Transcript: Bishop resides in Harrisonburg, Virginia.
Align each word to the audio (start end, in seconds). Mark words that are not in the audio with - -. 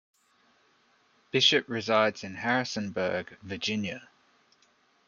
Bishop 1.29 1.69
resides 1.69 2.23
in 2.23 2.33
Harrisonburg, 2.37 3.37
Virginia. 3.43 4.09